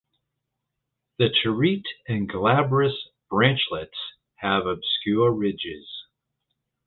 [1.19, 2.97] The terete and glabrous
[3.29, 6.07] branchlets have obscure ridges.